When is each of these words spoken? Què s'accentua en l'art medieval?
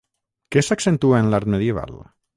Què 0.55 0.63
s'accentua 0.67 1.19
en 1.21 1.29
l'art 1.35 1.55
medieval? 1.57 1.99